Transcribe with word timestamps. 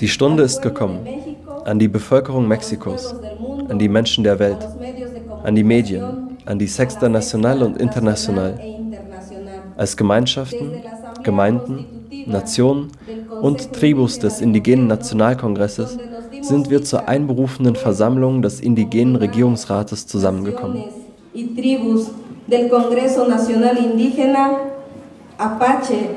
Die 0.00 0.08
Stunde 0.08 0.44
ist 0.44 0.62
gekommen. 0.62 1.00
An 1.64 1.80
die 1.80 1.88
Bevölkerung 1.88 2.46
Mexikos, 2.46 3.14
an 3.68 3.78
die 3.78 3.88
Menschen 3.88 4.22
der 4.22 4.38
Welt, 4.38 4.68
an 5.42 5.56
die 5.56 5.64
Medien, 5.64 6.38
an 6.46 6.58
die 6.58 6.68
Sexta 6.68 7.08
Nacional 7.08 7.62
und 7.62 7.76
International, 7.78 8.58
als 9.76 9.96
Gemeinschaften, 9.96 10.80
Gemeinden, 11.24 11.84
Nationen 12.26 12.92
und 13.40 13.72
Tribus 13.72 14.20
des 14.20 14.40
Indigenen 14.40 14.86
Nationalkongresses 14.86 15.98
sind 16.40 16.70
wir 16.70 16.84
zur 16.84 17.08
einberufenen 17.08 17.74
Versammlung 17.74 18.42
des 18.42 18.60
Indigenen 18.60 19.16
Regierungsrates 19.16 20.06
zusammengekommen. 20.06 20.84
Apache, 25.38 26.10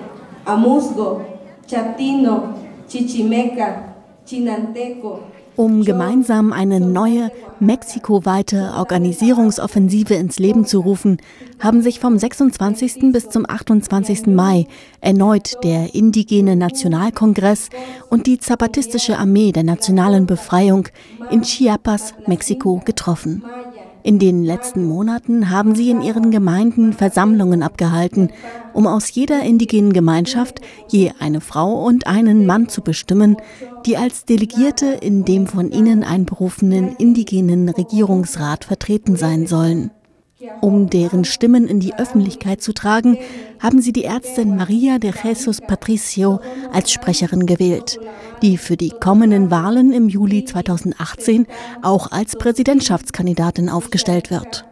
Amusgo, 0.45 1.21
Chatino, 1.67 2.55
Chichimeca, 2.89 3.95
Chinanteco, 4.25 5.19
um 5.55 5.83
gemeinsam 5.83 6.51
eine 6.51 6.79
neue, 6.79 7.31
mexikoweite 7.59 8.73
Organisierungsoffensive 8.75 10.15
ins 10.15 10.39
Leben 10.39 10.65
zu 10.65 10.79
rufen, 10.79 11.17
haben 11.59 11.81
sich 11.83 11.99
vom 11.99 12.17
26. 12.17 13.11
bis 13.11 13.29
zum 13.29 13.47
28. 13.47 14.27
Mai 14.27 14.65
erneut 14.99 15.63
der 15.63 15.93
Indigene 15.93 16.55
Nationalkongress 16.55 17.69
und 18.09 18.25
die 18.25 18.39
Zapatistische 18.39 19.17
Armee 19.19 19.51
der 19.51 19.63
Nationalen 19.63 20.25
Befreiung 20.25 20.87
in 21.29 21.43
Chiapas, 21.43 22.15
Mexiko, 22.25 22.81
getroffen. 22.83 23.43
In 24.03 24.19
den 24.19 24.43
letzten 24.43 24.85
Monaten 24.85 25.49
haben 25.49 25.75
sie 25.75 25.89
in 25.89 26.01
ihren 26.01 26.29
Gemeinden 26.29 26.91
Versammlungen 26.91 27.63
abgehalten, 27.63 28.31
um 28.73 28.85
aus 28.85 29.09
jeder 29.09 29.41
indigenen 29.43 29.93
Gemeinschaft 29.93 30.59
je 30.89 31.11
eine 31.19 31.39
Frau 31.39 31.85
und 31.85 32.05
einen 32.05 32.45
Mann 32.45 32.67
zu 32.67 32.81
bestimmen, 32.81 33.37
die 33.85 33.95
als 33.95 34.25
Delegierte 34.25 34.87
in 34.87 35.23
dem 35.23 35.47
von 35.47 35.71
ihnen 35.71 36.03
einberufenen 36.03 36.97
indigenen 36.97 37.69
Regierungsrat 37.69 38.65
vertreten 38.65 39.15
sein 39.15 39.47
sollen. 39.47 39.91
Um 40.61 40.89
deren 40.89 41.25
Stimmen 41.25 41.67
in 41.67 41.79
die 41.79 41.93
Öffentlichkeit 41.95 42.61
zu 42.61 42.73
tragen, 42.73 43.17
haben 43.59 43.81
sie 43.81 43.93
die 43.93 44.03
Ärztin 44.03 44.55
Maria 44.55 44.99
de 44.99 45.13
Jesus 45.23 45.61
Patricio 45.61 46.39
als 46.71 46.91
Sprecherin 46.91 47.45
gewählt, 47.45 47.99
die 48.41 48.57
für 48.57 48.75
die 48.75 48.89
kommenden 48.89 49.51
Wahlen 49.51 49.93
im 49.93 50.09
Juli 50.09 50.45
2018 50.45 51.47
auch 51.81 52.11
als 52.11 52.35
Präsidentschaftskandidatin 52.35 53.69
aufgestellt 53.69 54.31
wird. 54.31 54.65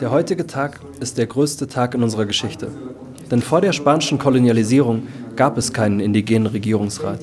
Der 0.00 0.10
heutige 0.10 0.46
Tag 0.46 0.80
ist 1.00 1.18
der 1.18 1.26
größte 1.26 1.66
Tag 1.66 1.94
in 1.94 2.02
unserer 2.02 2.26
Geschichte. 2.26 2.70
Denn 3.30 3.42
vor 3.42 3.60
der 3.60 3.72
spanischen 3.72 4.18
Kolonialisierung 4.18 5.08
gab 5.36 5.58
es 5.58 5.72
keinen 5.72 6.00
indigenen 6.00 6.46
Regierungsrat. 6.46 7.20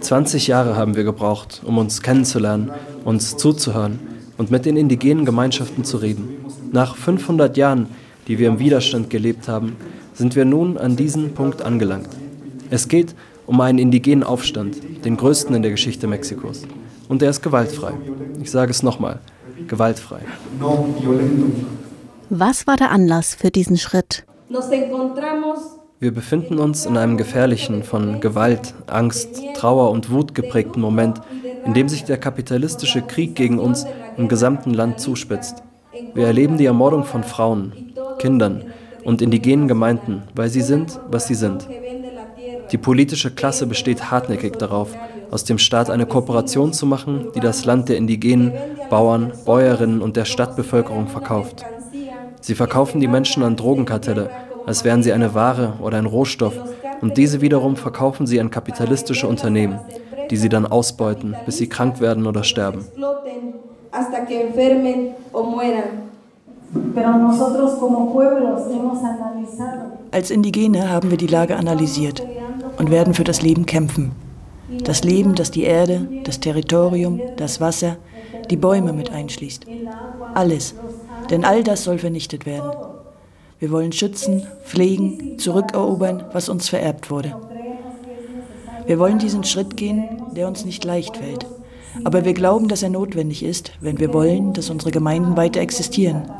20 0.00 0.46
Jahre 0.46 0.76
haben 0.76 0.94
wir 0.94 1.04
gebraucht, 1.04 1.62
um 1.64 1.78
uns 1.78 2.02
kennenzulernen, 2.02 2.70
uns 3.04 3.36
zuzuhören 3.36 4.17
und 4.38 4.50
mit 4.50 4.64
den 4.64 4.76
indigenen 4.76 5.26
Gemeinschaften 5.26 5.84
zu 5.84 5.98
reden. 5.98 6.28
Nach 6.72 6.96
500 6.96 7.56
Jahren, 7.56 7.88
die 8.26 8.38
wir 8.38 8.48
im 8.48 8.58
Widerstand 8.58 9.10
gelebt 9.10 9.48
haben, 9.48 9.76
sind 10.14 10.36
wir 10.36 10.44
nun 10.44 10.78
an 10.78 10.96
diesen 10.96 11.34
Punkt 11.34 11.60
angelangt. 11.60 12.08
Es 12.70 12.88
geht 12.88 13.14
um 13.46 13.60
einen 13.60 13.78
indigenen 13.78 14.24
Aufstand, 14.24 14.76
den 15.04 15.16
größten 15.16 15.54
in 15.54 15.62
der 15.62 15.70
Geschichte 15.70 16.06
Mexikos. 16.06 16.62
Und 17.08 17.22
er 17.22 17.30
ist 17.30 17.42
gewaltfrei. 17.42 17.92
Ich 18.42 18.50
sage 18.50 18.70
es 18.70 18.82
nochmal, 18.82 19.18
gewaltfrei. 19.66 20.20
Was 22.30 22.66
war 22.66 22.76
der 22.76 22.90
Anlass 22.90 23.34
für 23.34 23.50
diesen 23.50 23.78
Schritt? 23.78 24.24
Wir 26.00 26.14
befinden 26.14 26.58
uns 26.58 26.86
in 26.86 26.96
einem 26.96 27.16
gefährlichen, 27.16 27.82
von 27.82 28.20
Gewalt, 28.20 28.74
Angst, 28.86 29.40
Trauer 29.54 29.90
und 29.90 30.10
Wut 30.10 30.34
geprägten 30.34 30.80
Moment, 30.80 31.20
in 31.64 31.74
dem 31.74 31.88
sich 31.88 32.04
der 32.04 32.18
kapitalistische 32.18 33.02
Krieg 33.02 33.34
gegen 33.34 33.58
uns 33.58 33.86
im 34.18 34.28
gesamten 34.28 34.74
Land 34.74 35.00
zuspitzt. 35.00 35.62
Wir 36.14 36.26
erleben 36.26 36.58
die 36.58 36.66
Ermordung 36.66 37.04
von 37.04 37.22
Frauen, 37.22 37.94
Kindern 38.18 38.64
und 39.04 39.22
indigenen 39.22 39.68
Gemeinden, 39.68 40.24
weil 40.34 40.48
sie 40.48 40.60
sind, 40.60 41.00
was 41.08 41.26
sie 41.26 41.34
sind. 41.34 41.66
Die 42.70 42.78
politische 42.78 43.30
Klasse 43.30 43.66
besteht 43.66 44.10
hartnäckig 44.10 44.56
darauf, 44.58 44.94
aus 45.30 45.44
dem 45.44 45.58
Staat 45.58 45.88
eine 45.88 46.04
Kooperation 46.04 46.72
zu 46.72 46.84
machen, 46.84 47.28
die 47.34 47.40
das 47.40 47.64
Land 47.64 47.88
der 47.88 47.96
Indigenen, 47.96 48.52
Bauern, 48.90 49.32
Bäuerinnen 49.46 50.02
und 50.02 50.16
der 50.16 50.24
Stadtbevölkerung 50.24 51.08
verkauft. 51.08 51.64
Sie 52.40 52.54
verkaufen 52.54 53.00
die 53.00 53.08
Menschen 53.08 53.42
an 53.42 53.56
Drogenkartelle, 53.56 54.30
als 54.66 54.84
wären 54.84 55.02
sie 55.02 55.12
eine 55.12 55.34
Ware 55.34 55.74
oder 55.80 55.98
ein 55.98 56.06
Rohstoff, 56.06 56.54
und 57.00 57.16
diese 57.16 57.40
wiederum 57.40 57.76
verkaufen 57.76 58.26
sie 58.26 58.40
an 58.40 58.50
kapitalistische 58.50 59.28
Unternehmen, 59.28 59.78
die 60.30 60.36
sie 60.36 60.48
dann 60.48 60.66
ausbeuten, 60.66 61.36
bis 61.46 61.58
sie 61.58 61.68
krank 61.68 62.00
werden 62.00 62.26
oder 62.26 62.44
sterben. 62.44 62.84
Als 70.10 70.30
Indigene 70.30 70.90
haben 70.90 71.10
wir 71.10 71.16
die 71.16 71.26
Lage 71.26 71.56
analysiert 71.56 72.22
und 72.78 72.90
werden 72.90 73.14
für 73.14 73.24
das 73.24 73.42
Leben 73.42 73.66
kämpfen. 73.66 74.12
Das 74.84 75.02
Leben, 75.02 75.34
das 75.34 75.50
die 75.50 75.62
Erde, 75.62 76.06
das 76.24 76.40
Territorium, 76.40 77.20
das 77.36 77.60
Wasser, 77.60 77.96
die 78.50 78.56
Bäume 78.56 78.92
mit 78.92 79.10
einschließt. 79.10 79.66
Alles. 80.34 80.74
Denn 81.30 81.44
all 81.44 81.62
das 81.62 81.84
soll 81.84 81.98
vernichtet 81.98 82.44
werden. 82.44 82.70
Wir 83.58 83.70
wollen 83.70 83.92
schützen, 83.92 84.46
pflegen, 84.64 85.38
zurückerobern, 85.38 86.24
was 86.32 86.48
uns 86.48 86.68
vererbt 86.68 87.10
wurde. 87.10 87.34
Wir 88.86 88.98
wollen 88.98 89.18
diesen 89.18 89.44
Schritt 89.44 89.76
gehen, 89.76 90.08
der 90.36 90.48
uns 90.48 90.64
nicht 90.64 90.84
leicht 90.84 91.16
fällt. 91.16 91.46
Aber 92.04 92.24
wir 92.24 92.34
glauben, 92.34 92.68
dass 92.68 92.82
er 92.82 92.90
notwendig 92.90 93.42
ist, 93.42 93.72
wenn 93.80 93.98
wir 93.98 94.12
wollen, 94.12 94.52
dass 94.52 94.70
unsere 94.70 94.90
Gemeinden 94.90 95.36
weiter 95.36 95.60
existieren. 95.60 96.30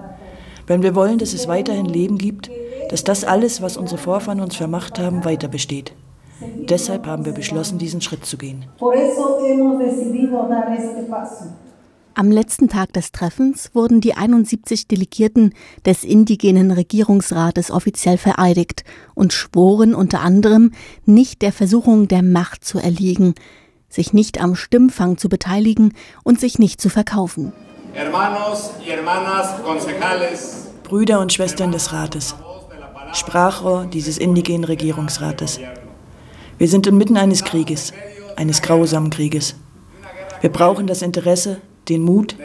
Wenn 0.67 0.83
wir 0.83 0.95
wollen, 0.95 1.19
dass 1.19 1.33
es 1.33 1.49
weiterhin 1.49 1.87
Leben 1.87 2.19
gibt, 2.19 2.51
dass 2.91 3.05
das 3.05 3.25
alles, 3.25 3.63
was 3.63 3.77
unsere 3.77 3.99
Vorfahren 3.99 4.41
uns 4.41 4.57
vermacht 4.57 4.99
haben, 4.99 5.25
weiter 5.25 5.49
besteht. 5.49 5.93
Deshalb 6.69 7.07
haben 7.07 7.25
wir 7.25 7.33
beschlossen, 7.33 7.79
diesen 7.79 8.01
Schritt 8.01 8.25
zu 8.25 8.37
gehen. 8.37 8.67
Am 12.15 12.33
letzten 12.33 12.69
Tag 12.69 12.93
des 12.95 13.13
Treffens 13.13 13.71
wurden 13.75 14.01
die 14.01 14.15
71 14.15 14.89
Delegierten 14.89 15.55
des 15.87 16.03
indigenen 16.03 16.73
Regierungsrates 16.73 17.71
offiziell 17.71 18.19
vereidigt 18.19 18.83
und 19.15 19.33
schworen 19.33 19.95
unter 19.95 20.21
anderem, 20.21 20.73
nicht 21.05 21.43
der 21.43 21.53
Versuchung 21.53 22.09
der 22.09 22.23
Macht 22.25 22.65
zu 22.65 22.79
erliegen, 22.79 23.35
sich 23.89 24.13
nicht 24.13 24.41
am 24.41 24.55
Stimmfang 24.55 25.17
zu 25.17 25.29
beteiligen 25.29 25.95
und 26.23 26.41
sich 26.41 26.59
nicht 26.59 26.81
zu 26.81 26.89
verkaufen. 26.89 27.53
Brüder 30.85 31.21
und 31.21 31.33
Schwestern 31.33 31.73
des 31.73 31.93
Rates, 31.93 32.35
Sprachrohr 33.13 33.87
dieses 33.87 34.19
indigenen 34.19 34.65
Regierungsrates. 34.65 35.61
Wir 36.59 36.69
sind 36.69 36.87
inmitten 36.87 37.17
eines 37.17 37.45
Krieges, 37.45 37.93
eines 38.37 38.63
grausamen 38.63 39.11
Krieges. 39.11 39.55
Wir 40.41 40.51
brauchen 40.51 40.87
das 40.87 41.03
Interesse, 41.03 41.61
den 41.89 42.03
Mut, 42.03 42.37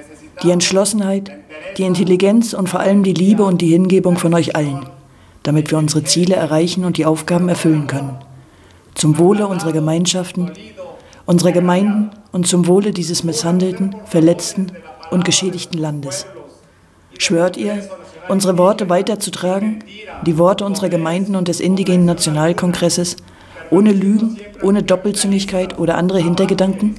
die 0.42 0.52
Entschlossenheit, 0.52 1.32
die 1.78 1.84
Intelligenz 1.84 2.54
und 2.54 2.70
vor 2.70 2.80
allem 2.80 3.04
die 3.04 3.14
Liebe 3.14 3.44
und 3.44 3.62
die 3.62 3.70
Hingebung 3.70 4.18
von 4.18 4.34
euch 4.34 4.56
allen, 4.56 4.86
damit 5.44 5.72
wir 5.72 5.78
unsere 5.78 6.04
Ziele 6.04 6.36
erreichen 6.36 6.86
und 6.86 6.98
die 6.98 7.06
Aufgaben 7.06 7.50
erfüllen 7.50 7.88
können. 7.88 8.18
Zum 8.96 9.18
Wohle 9.18 9.48
unserer 9.48 9.72
Gemeinschaften, 9.72 10.52
unserer 11.26 11.52
Gemeinden 11.52 12.12
und 12.32 12.48
zum 12.48 12.68
Wohle 12.68 12.92
dieses 12.92 13.24
misshandelten, 13.24 13.96
verletzten 14.06 14.72
und 15.12 15.26
geschädigten 15.26 15.80
Landes. 15.80 16.26
Schwört 17.18 17.58
ihr, 17.58 17.88
unsere 18.28 18.58
Worte 18.58 18.90
weiterzutragen, 18.90 19.84
die 20.26 20.38
Worte 20.38 20.66
unserer 20.66 20.90
Gemeinden 20.90 21.36
und 21.36 21.48
des 21.48 21.60
indigenen 21.60 22.06
Nationalkongresses, 22.06 23.18
ohne 23.70 23.92
Lügen, 23.92 24.38
ohne 24.62 24.84
Doppelzüngigkeit 24.84 25.80
oder 25.80 25.98
andere 25.98 26.20
Hintergedanken? 26.20 26.96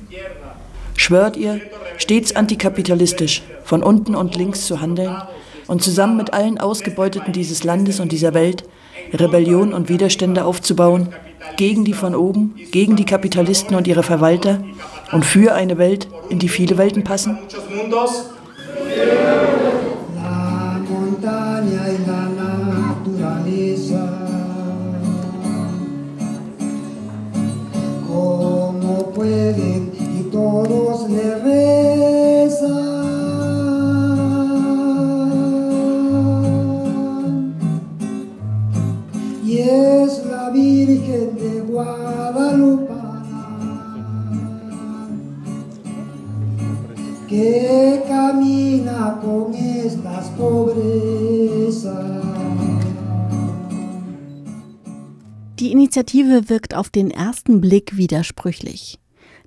Schwört 0.97 1.37
ihr, 1.37 1.61
stets 1.97 2.37
antikapitalistisch, 2.37 3.43
von 3.65 3.83
unten 3.83 4.15
und 4.15 4.37
links 4.37 4.67
zu 4.67 4.81
handeln 4.81 5.17
und 5.67 5.83
zusammen 5.83 6.17
mit 6.17 6.33
allen 6.33 6.59
Ausgebeuteten 6.59 7.33
dieses 7.33 7.65
Landes 7.65 8.01
und 8.01 8.13
dieser 8.13 8.35
Welt 8.35 8.65
Rebellion 9.13 9.73
und 9.73 9.89
Widerstände 9.89 10.45
aufzubauen, 10.45 11.09
gegen 11.57 11.85
die 11.85 11.93
von 11.93 12.15
oben, 12.15 12.55
gegen 12.71 12.97
die 12.97 13.05
Kapitalisten 13.05 13.77
und 13.77 13.87
ihre 13.87 14.03
Verwalter 14.03 14.63
und 15.13 15.25
für 15.25 15.55
eine 15.55 15.79
Welt, 15.79 16.09
in 16.29 16.39
die 16.39 16.49
viele 16.49 16.79
Welten 16.79 17.05
passen? 17.05 17.39
Que 47.35 48.01
camina 48.07 49.19
con 49.21 49.53
estas 49.55 50.29
pobrezas. 50.39 51.95
Die 55.59 55.73
Initiative 55.73 56.49
wirkt 56.49 56.75
auf 56.75 56.91
den 56.91 57.11
ersten 57.11 57.61
Blick 57.61 57.97
widersprüchlich. 57.97 58.99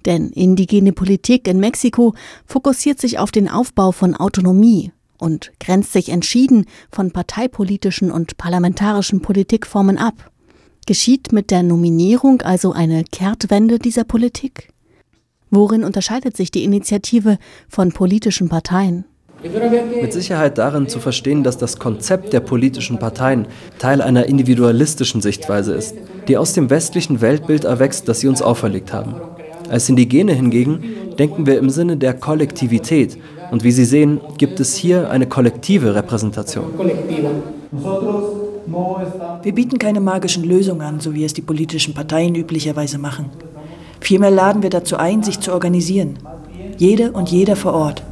Denn 0.05 0.29
indigene 0.29 0.93
Politik 0.93 1.47
in 1.47 1.59
Mexiko 1.59 2.13
fokussiert 2.45 2.99
sich 2.99 3.19
auf 3.19 3.31
den 3.31 3.49
Aufbau 3.49 3.91
von 3.91 4.15
Autonomie 4.15 4.91
und 5.17 5.51
grenzt 5.59 5.93
sich 5.93 6.09
entschieden 6.09 6.65
von 6.91 7.11
parteipolitischen 7.11 8.11
und 8.11 8.37
parlamentarischen 8.37 9.21
Politikformen 9.21 9.97
ab. 9.97 10.31
Geschieht 10.85 11.31
mit 11.31 11.51
der 11.51 11.63
Nominierung 11.63 12.41
also 12.41 12.71
eine 12.71 13.03
Kehrtwende 13.03 13.79
dieser 13.79 14.05
Politik? 14.05 14.69
Worin 15.49 15.83
unterscheidet 15.83 16.35
sich 16.35 16.51
die 16.51 16.63
Initiative 16.63 17.37
von 17.69 17.91
politischen 17.91 18.49
Parteien? 18.49 19.05
Mit 20.01 20.13
Sicherheit 20.13 20.57
darin 20.57 20.89
zu 20.89 20.99
verstehen, 20.99 21.43
dass 21.43 21.57
das 21.57 21.77
Konzept 21.77 22.33
der 22.33 22.39
politischen 22.39 22.97
Parteien 22.97 23.45
Teil 23.77 24.01
einer 24.01 24.25
individualistischen 24.25 25.21
Sichtweise 25.21 25.73
ist, 25.73 25.95
die 26.27 26.37
aus 26.37 26.53
dem 26.53 26.69
westlichen 26.69 27.21
Weltbild 27.21 27.63
erwächst, 27.63 28.07
das 28.07 28.19
sie 28.19 28.27
uns 28.27 28.41
auferlegt 28.41 28.93
haben. 28.93 29.15
Als 29.69 29.89
Indigene 29.89 30.33
hingegen 30.33 30.83
denken 31.19 31.45
wir 31.45 31.59
im 31.59 31.69
Sinne 31.69 31.97
der 31.97 32.13
Kollektivität 32.13 33.17
und 33.51 33.63
wie 33.63 33.71
Sie 33.71 33.85
sehen, 33.85 34.19
gibt 34.37 34.59
es 34.59 34.75
hier 34.75 35.09
eine 35.09 35.27
kollektive 35.27 35.95
Repräsentation. 35.95 36.65
Wir 39.43 39.53
bieten 39.53 39.77
keine 39.77 39.99
magischen 39.99 40.43
Lösungen 40.43 40.81
an, 40.81 40.99
so 40.99 41.13
wie 41.13 41.23
es 41.23 41.33
die 41.33 41.41
politischen 41.41 41.93
Parteien 41.93 42.35
üblicherweise 42.35 42.97
machen. 42.97 43.29
Vielmehr 43.99 44.31
laden 44.31 44.63
wir 44.63 44.69
dazu 44.69 44.97
ein, 44.97 45.23
sich 45.23 45.39
zu 45.39 45.53
organisieren. 45.53 46.19
Jede 46.77 47.11
und 47.11 47.29
jeder 47.29 47.55
vor 47.55 47.73
Ort. 47.73 48.03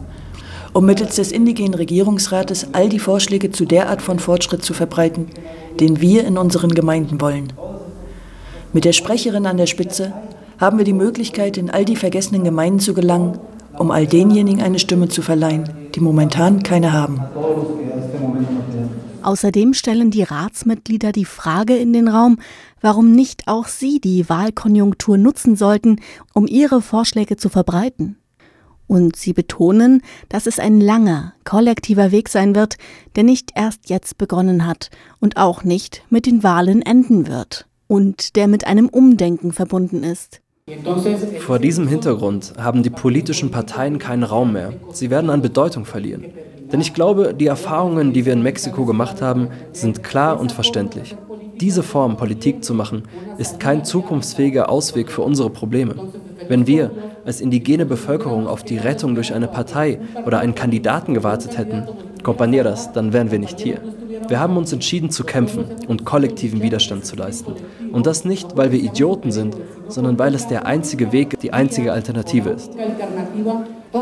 Um 0.74 0.86
mittels 0.86 1.16
des 1.16 1.32
indigenen 1.32 1.74
Regierungsrates 1.74 2.68
all 2.74 2.90
die 2.90 3.00
Vorschläge 3.00 3.52
zu 3.52 3.66
der 3.66 3.90
Art 3.90 4.02
von 4.02 4.20
Fortschritt 4.20 4.64
zu 4.64 4.74
verbreiten, 4.74 5.28
den 5.80 6.02
wir 6.02 6.26
in 6.26 6.38
unseren 6.38 6.72
Gemeinden 6.72 7.22
wollen. 7.22 7.54
Mit 8.74 8.84
der 8.84 8.92
Sprecherin 8.92 9.46
an 9.46 9.58
der 9.58 9.68
Spitze 9.68 10.12
haben 10.60 10.78
wir 10.78 10.86
die 10.86 10.94
Möglichkeit, 10.94 11.58
in 11.58 11.70
all 11.70 11.86
die 11.86 11.96
vergessenen 11.96 12.44
Gemeinden 12.44 12.80
zu 12.80 12.94
gelangen, 12.94 13.38
um 13.78 13.92
all 13.92 14.08
denjenigen 14.08 14.62
eine 14.62 14.80
Stimme 14.80 15.08
zu 15.08 15.22
verleihen, 15.22 15.70
die 15.96 16.00
momentan 16.00 16.64
keine 16.64 16.92
haben. 16.92 17.22
Außerdem 19.26 19.74
stellen 19.74 20.12
die 20.12 20.22
Ratsmitglieder 20.22 21.12
die 21.12 21.26
Frage 21.26 21.76
in 21.76 21.94
den 21.94 22.08
Raum, 22.08 22.38
warum 22.80 23.12
nicht 23.12 23.48
auch 23.48 23.66
sie 23.66 24.00
die 24.00 24.30
Wahlkonjunktur 24.30 25.18
nutzen 25.18 25.56
sollten, 25.56 26.00
um 26.36 26.46
ihre 26.46 26.80
Vorschläge 26.80 27.36
zu 27.36 27.50
verbreiten. 27.50 28.20
Und 28.86 29.16
sie 29.16 29.34
betonen, 29.34 30.04
dass 30.30 30.46
es 30.46 30.60
ein 30.60 30.80
langer, 30.80 31.34
kollektiver 31.44 32.12
Weg 32.12 32.30
sein 32.30 32.54
wird, 32.54 32.76
der 33.16 33.24
nicht 33.24 33.50
erst 33.56 33.90
jetzt 33.90 34.20
begonnen 34.20 34.68
hat 34.68 34.92
und 35.20 35.38
auch 35.38 35.64
nicht 35.64 36.04
mit 36.12 36.28
den 36.28 36.44
Wahlen 36.44 36.84
enden 36.84 37.26
wird 37.26 37.68
und 37.88 38.36
der 38.36 38.48
mit 38.48 38.68
einem 38.68 38.90
Umdenken 38.90 39.54
verbunden 39.54 40.04
ist. 40.04 40.40
Vor 41.40 41.58
diesem 41.58 41.88
Hintergrund 41.88 42.54
haben 42.60 42.84
die 42.84 42.92
politischen 42.92 43.50
Parteien 43.50 43.98
keinen 43.98 44.24
Raum 44.24 44.54
mehr. 44.54 44.74
Sie 44.92 45.10
werden 45.10 45.32
an 45.32 45.42
Bedeutung 45.42 45.86
verlieren. 45.86 46.26
Denn 46.72 46.82
ich 46.82 46.94
glaube, 46.94 47.34
die 47.34 47.48
Erfahrungen, 47.48 48.14
die 48.14 48.26
wir 48.26 48.34
in 48.34 48.42
Mexiko 48.42 48.86
gemacht 48.86 49.22
haben, 49.22 49.50
sind 49.72 50.04
klar 50.04 50.40
und 50.40 50.52
verständlich. 50.52 51.16
Diese 51.62 51.84
Form, 51.84 52.18
Politik 52.18 52.64
zu 52.64 52.74
machen, 52.74 53.04
ist 53.38 53.60
kein 53.60 53.86
zukunftsfähiger 53.86 54.70
Ausweg 54.70 55.12
für 55.12 55.22
unsere 55.22 55.50
Probleme. 55.50 55.96
Wenn 56.50 56.68
wir 56.68 56.92
als 57.26 57.40
indigene 57.40 57.86
Bevölkerung 57.86 58.48
auf 58.48 58.64
die 58.64 58.78
Rettung 58.78 59.16
durch 59.16 59.34
eine 59.34 59.48
Partei 59.48 60.00
oder 60.26 60.40
einen 60.40 60.56
Kandidaten 60.56 61.14
gewartet 61.14 61.58
hätten, 61.58 61.88
Compañeras, 62.24 62.92
dann 62.92 63.14
wären 63.14 63.32
wir 63.32 63.40
nicht 63.40 63.60
hier. 63.60 63.80
Wir 64.28 64.40
haben 64.40 64.58
uns 64.58 64.74
entschieden 64.74 65.12
zu 65.12 65.24
kämpfen 65.24 65.66
und 65.88 66.06
kollektiven 66.06 66.62
Widerstand 66.62 67.06
zu 67.06 67.16
leisten. 67.16 67.54
Und 67.92 68.08
das 68.08 68.26
nicht, 68.26 68.58
weil 68.58 68.72
wir 68.72 68.80
Idioten 68.80 69.32
sind, 69.32 69.56
sondern 69.88 70.18
weil 70.18 70.34
es 70.34 70.48
der 70.48 70.66
einzige 70.66 71.12
Weg, 71.12 71.40
die 71.40 71.54
einzige 71.54 71.94
Alternative 71.94 72.50
ist. 72.50 72.72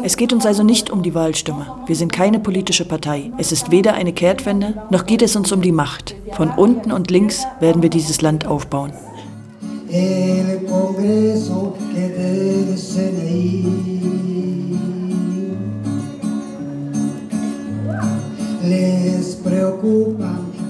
Es 0.01 0.17
geht 0.17 0.33
uns 0.33 0.45
also 0.45 0.63
nicht 0.63 0.89
um 0.89 1.03
die 1.03 1.13
Wahlstimme. 1.13 1.67
Wir 1.85 1.95
sind 1.95 2.11
keine 2.11 2.39
politische 2.39 2.85
Partei. 2.85 3.31
Es 3.37 3.51
ist 3.51 3.69
weder 3.69 3.93
eine 3.93 4.13
Kehrtwende, 4.13 4.81
noch 4.89 5.05
geht 5.05 5.21
es 5.21 5.35
uns 5.35 5.51
um 5.51 5.61
die 5.61 5.71
Macht. 5.71 6.15
Von 6.31 6.49
unten 6.49 6.91
und 6.91 7.11
links 7.11 7.45
werden 7.59 7.81
wir 7.81 7.89
dieses 7.89 8.21
Land 8.21 8.47
aufbauen. 8.47 8.93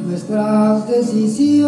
Nuestras 0.05 0.87
decisiones. 0.87 1.63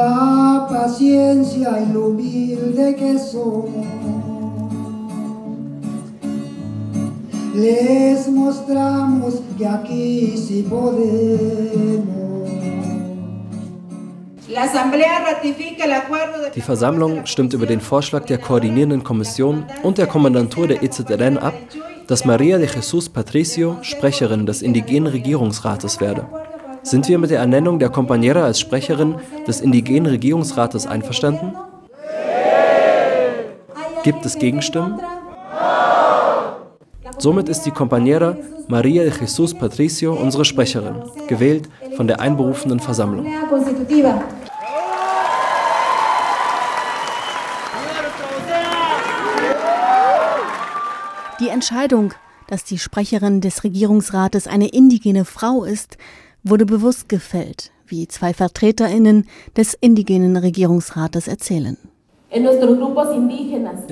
La 0.00 0.66
paciencia 0.66 1.78
y 1.78 1.92
lo 1.92 2.06
humilde 2.06 2.96
que 2.96 3.18
somos. 3.18 3.86
Les 7.54 8.26
mostramos 8.28 9.42
que 9.58 9.66
aquí 9.66 10.34
sí 10.38 10.62
podemos. 10.62 12.48
Die 16.54 16.62
Versammlung 16.62 17.26
stimmt 17.26 17.52
über 17.52 17.66
den 17.66 17.80
Vorschlag 17.80 18.24
der 18.24 18.38
koordinierenden 18.38 19.04
Kommission 19.04 19.64
und 19.82 19.98
der 19.98 20.06
Kommandantur 20.06 20.66
der 20.66 20.82
EZRN 20.82 21.36
ab, 21.36 21.54
dass 22.06 22.24
Maria 22.24 22.56
de 22.56 22.68
Jesus 22.74 23.08
Patricio 23.10 23.76
Sprecherin 23.82 24.46
des 24.46 24.62
indigenen 24.62 25.08
Regierungsrates 25.12 26.00
werde. 26.00 26.26
Sind 26.82 27.08
wir 27.08 27.18
mit 27.18 27.30
der 27.30 27.40
Ernennung 27.40 27.78
der 27.78 27.92
Compañera 27.92 28.42
als 28.42 28.58
Sprecherin 28.58 29.16
des 29.46 29.60
indigenen 29.60 30.06
Regierungsrates 30.06 30.86
einverstanden? 30.86 31.54
Gibt 34.02 34.24
es 34.24 34.38
Gegenstimmen? 34.38 34.98
Somit 37.18 37.50
ist 37.50 37.62
die 37.62 37.70
Compañera 37.70 38.36
Maria 38.66 39.04
de 39.04 39.12
Jesus 39.12 39.52
Patricio 39.52 40.14
unsere 40.14 40.46
Sprecherin, 40.46 41.02
gewählt 41.28 41.68
von 41.96 42.06
der 42.06 42.20
einberufenen 42.20 42.80
Versammlung. 42.80 43.26
Die 51.40 51.48
Entscheidung, 51.48 52.14
dass 52.46 52.64
die 52.64 52.78
Sprecherin 52.78 53.42
des 53.42 53.64
Regierungsrates 53.64 54.46
eine 54.46 54.68
indigene 54.68 55.26
Frau 55.26 55.64
ist, 55.64 55.98
wurde 56.42 56.66
bewusst 56.66 57.08
gefällt, 57.08 57.70
wie 57.86 58.08
zwei 58.08 58.32
Vertreterinnen 58.32 59.26
des 59.56 59.74
indigenen 59.74 60.36
Regierungsrates 60.36 61.28
erzählen. 61.28 61.76
In 62.32 62.46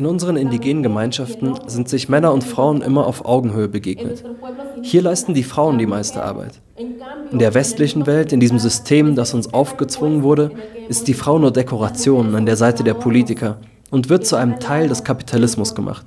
unseren 0.06 0.36
indigenen 0.36 0.82
Gemeinschaften 0.84 1.58
sind 1.66 1.88
sich 1.88 2.08
Männer 2.08 2.32
und 2.32 2.44
Frauen 2.44 2.82
immer 2.82 3.04
auf 3.04 3.24
Augenhöhe 3.24 3.66
begegnet. 3.66 4.22
Hier 4.82 5.02
leisten 5.02 5.34
die 5.34 5.42
Frauen 5.42 5.76
die 5.78 5.86
meiste 5.86 6.22
Arbeit. 6.22 6.60
In 7.32 7.40
der 7.40 7.54
westlichen 7.54 8.06
Welt, 8.06 8.32
in 8.32 8.38
diesem 8.38 8.60
System, 8.60 9.16
das 9.16 9.34
uns 9.34 9.52
aufgezwungen 9.52 10.22
wurde, 10.22 10.52
ist 10.88 11.08
die 11.08 11.14
Frau 11.14 11.40
nur 11.40 11.50
Dekoration 11.50 12.36
an 12.36 12.46
der 12.46 12.56
Seite 12.56 12.84
der 12.84 12.94
Politiker 12.94 13.58
und 13.90 14.08
wird 14.08 14.24
zu 14.24 14.36
einem 14.36 14.60
Teil 14.60 14.88
des 14.88 15.02
Kapitalismus 15.02 15.74
gemacht. 15.74 16.06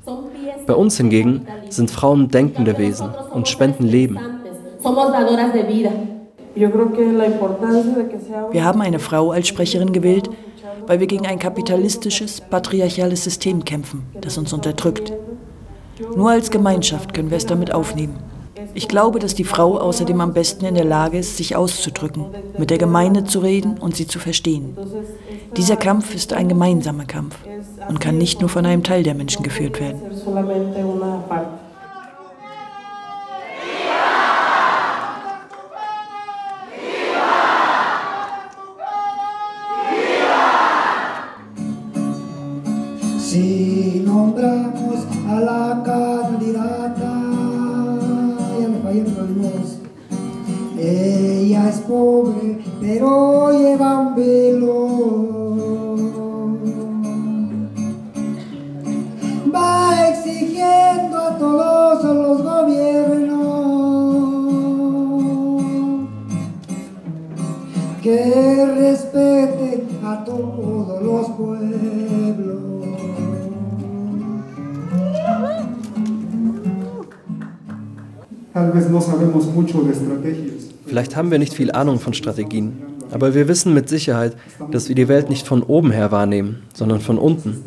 Bei 0.65 0.73
uns 0.73 0.95
hingegen 0.95 1.45
sind 1.69 1.91
Frauen 1.91 2.29
denkende 2.29 2.77
Wesen 2.77 3.09
und 3.33 3.49
spenden 3.49 3.83
Leben. 3.83 4.17
Wir 6.55 6.73
haben 8.65 8.81
eine 8.81 8.99
Frau 8.99 9.31
als 9.31 9.47
Sprecherin 9.47 9.93
gewählt, 9.93 10.29
weil 10.87 10.99
wir 10.99 11.07
gegen 11.07 11.25
ein 11.25 11.39
kapitalistisches, 11.39 12.41
patriarchales 12.41 13.23
System 13.23 13.63
kämpfen, 13.63 14.03
das 14.19 14.37
uns 14.37 14.51
unterdrückt. 14.51 15.13
Nur 16.15 16.31
als 16.31 16.51
Gemeinschaft 16.51 17.13
können 17.13 17.29
wir 17.29 17.37
es 17.37 17.45
damit 17.45 17.73
aufnehmen. 17.73 18.17
Ich 18.73 18.87
glaube, 18.87 19.19
dass 19.19 19.35
die 19.35 19.43
Frau 19.43 19.77
außerdem 19.77 20.19
am 20.21 20.33
besten 20.33 20.65
in 20.65 20.75
der 20.75 20.85
Lage 20.85 21.17
ist, 21.17 21.37
sich 21.37 21.55
auszudrücken, 21.55 22.25
mit 22.57 22.69
der 22.69 22.77
Gemeinde 22.77 23.23
zu 23.23 23.39
reden 23.39 23.77
und 23.79 23.95
sie 23.95 24.07
zu 24.07 24.19
verstehen. 24.19 24.77
Dieser 25.57 25.75
Kampf 25.75 26.15
ist 26.15 26.33
ein 26.33 26.47
gemeinsamer 26.47 27.05
Kampf 27.05 27.35
und 27.87 27.99
kann 27.99 28.17
nicht 28.17 28.39
nur 28.39 28.49
von 28.49 28.65
einem 28.65 28.83
Teil 28.83 29.03
der 29.03 29.15
Menschen 29.15 29.43
geführt 29.43 29.79
werden. 29.79 30.01
Que 68.41 68.65
respete 68.65 69.83
a 70.03 70.23
todos 70.23 71.01
los 71.03 71.27
pueblos. 71.37 72.71
Vielleicht 80.85 81.15
haben 81.15 81.31
wir 81.31 81.39
nicht 81.39 81.53
viel 81.53 81.71
Ahnung 81.71 81.99
von 81.99 82.13
Strategien, 82.13 82.73
aber 83.11 83.33
wir 83.33 83.47
wissen 83.47 83.73
mit 83.73 83.87
Sicherheit, 83.87 84.35
dass 84.71 84.89
wir 84.89 84.95
die 84.95 85.07
Welt 85.07 85.29
nicht 85.29 85.47
von 85.47 85.63
oben 85.63 85.91
her 85.91 86.11
wahrnehmen, 86.11 86.63
sondern 86.73 86.99
von 86.99 87.17
unten. 87.17 87.63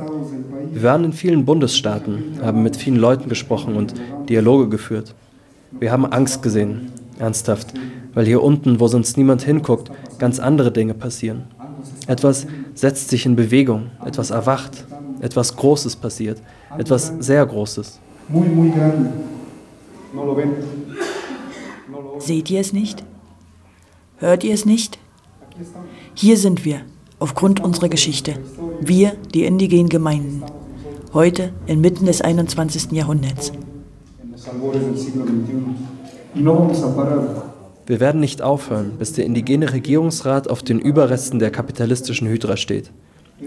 Wir 0.73 0.83
waren 0.83 1.05
in 1.05 1.13
vielen 1.13 1.45
Bundesstaaten, 1.45 2.39
haben 2.43 2.63
mit 2.63 2.77
vielen 2.77 2.97
Leuten 2.97 3.29
gesprochen 3.29 3.77
und 3.77 3.95
Dialoge 4.29 4.69
geführt. 4.69 5.15
Wir 5.79 5.91
haben 5.91 6.05
Angst 6.05 6.43
gesehen, 6.43 6.93
ernsthaft, 7.19 7.75
weil 8.15 8.27
hier 8.27 8.43
unten, 8.43 8.81
wo 8.81 8.89
sonst 8.89 9.17
niemand 9.17 9.43
hinguckt, 9.43 9.91
ganz 10.19 10.39
andere 10.39 10.73
Dinge 10.73 10.95
passieren. 10.95 11.45
Etwas 12.07 12.47
setzt 12.75 13.09
sich 13.09 13.27
in 13.27 13.37
Bewegung, 13.37 13.91
etwas 14.05 14.31
erwacht, 14.31 14.85
etwas 15.21 15.57
Großes 15.57 15.97
passiert, 15.97 16.41
etwas 16.77 17.13
sehr 17.21 17.45
Großes. 17.47 17.99
Seht 22.19 22.51
ihr 22.51 22.61
es 22.61 22.73
nicht? 22.73 23.05
Hört 24.19 24.45
ihr 24.45 24.55
es 24.55 24.65
nicht? 24.65 24.99
Hier 26.15 26.37
sind 26.37 26.65
wir, 26.65 26.83
aufgrund 27.19 27.61
unserer 27.61 27.89
Geschichte. 27.89 28.35
Wir, 28.81 29.13
die 29.35 29.45
indigenen 29.45 29.89
Gemeinden. 29.89 30.43
Heute 31.13 31.53
inmitten 31.67 32.07
des 32.07 32.21
21. 32.23 32.93
Jahrhunderts. 32.93 33.53
Wir 36.35 38.01
werden 38.01 38.21
nicht 38.21 38.43
aufhören, 38.43 38.93
bis 38.99 39.13
der 39.13 39.25
indigene 39.25 39.73
Regierungsrat 39.73 40.49
auf 40.49 40.63
den 40.63 40.79
Überresten 40.79 41.39
der 41.39 41.51
kapitalistischen 41.51 42.29
Hydra 42.29 42.57
steht. 42.57 42.91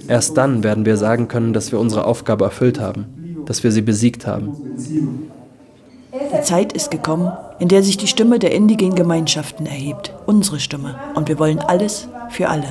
Erst 0.07 0.37
dann 0.37 0.63
werden 0.63 0.85
wir 0.85 0.97
sagen 0.97 1.27
können, 1.27 1.53
dass 1.53 1.71
wir 1.71 1.79
unsere 1.79 2.05
Aufgabe 2.05 2.45
erfüllt 2.45 2.79
haben, 2.79 3.43
dass 3.45 3.63
wir 3.63 3.71
sie 3.71 3.81
besiegt 3.81 4.27
haben. 4.27 4.55
Die 6.11 6.41
Zeit 6.41 6.73
ist 6.73 6.91
gekommen, 6.91 7.31
in 7.59 7.67
der 7.67 7.83
sich 7.83 7.97
die 7.97 8.07
Stimme 8.07 8.39
der 8.39 8.53
indigenen 8.53 8.95
Gemeinschaften 8.95 9.65
erhebt. 9.65 10.13
Unsere 10.25 10.59
Stimme. 10.59 10.95
Und 11.15 11.27
wir 11.27 11.39
wollen 11.39 11.59
alles 11.59 12.07
für 12.29 12.49
alle. 12.49 12.65